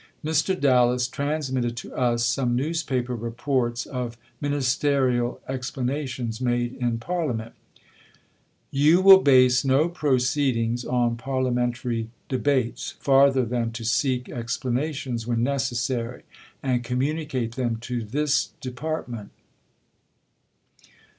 [0.25, 0.59] Mr.
[0.59, 7.53] Dallas transmitted to us some newspaper reports of Ministerial explanations made in Parliament.
[8.71, 14.27] EUKOPEAN NEUTRALITY 271 You will base no proceedings on parliamentary debates farther than to seek
[14.27, 16.23] explanations when necessary
[16.63, 19.29] and communicate them to this Department.